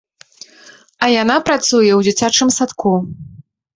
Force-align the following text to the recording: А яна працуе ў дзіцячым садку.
А 1.05 1.11
яна 1.21 1.35
працуе 1.49 1.91
ў 1.95 2.01
дзіцячым 2.07 2.49
садку. 2.57 2.95